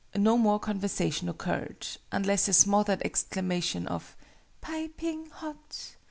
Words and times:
No 0.17 0.35
more 0.35 0.57
conversation 0.59 1.29
occurred 1.29 1.85
unless 2.11 2.47
a 2.47 2.53
smothered 2.53 3.03
exclamation 3.03 3.85
of 3.87 4.15
"Piping 4.59 5.27
hot!" 5.29 5.91